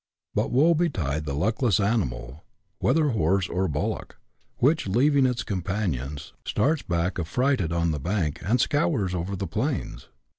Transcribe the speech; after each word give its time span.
But 0.33 0.49
woe 0.49 0.73
betide 0.73 1.25
the 1.25 1.35
luckless 1.35 1.79
animal, 1.79 2.43
whether 2.79 3.09
horse 3.09 3.47
or 3.47 3.67
bul 3.67 3.89
lock, 3.89 4.17
which, 4.57 4.87
leaving 4.87 5.27
its 5.27 5.43
companions, 5.43 6.33
starts 6.43 6.81
back 6.81 7.19
affrighted 7.19 7.71
on 7.71 7.91
the 7.91 7.99
bank, 7.99 8.39
and 8.43 8.59
scours 8.59 9.13
over 9.13 9.35
the 9.35 9.45
plains 9.45 10.07